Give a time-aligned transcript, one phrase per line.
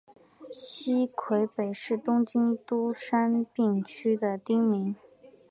[0.57, 4.95] 西荻北是东京都杉并区的町名。